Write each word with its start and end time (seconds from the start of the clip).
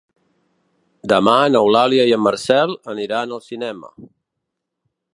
Demà 1.11 1.35
n'Eulàlia 1.55 2.07
i 2.13 2.15
en 2.17 2.25
Marcel 2.29 2.75
aniran 2.97 3.39
al 3.39 3.47
cinema. 3.53 3.97